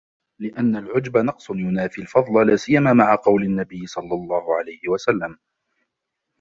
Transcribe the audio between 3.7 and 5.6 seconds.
صَلَّى اللَّهُ عَلَيْهِ وَسَلَّمَ